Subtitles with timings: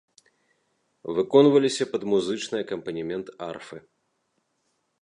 [1.17, 3.77] Выконваліся пад музычны акампанемент арфы.